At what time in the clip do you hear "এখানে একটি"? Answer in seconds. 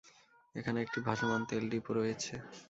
0.55-0.99